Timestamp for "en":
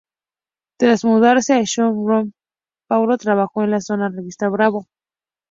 3.61-3.69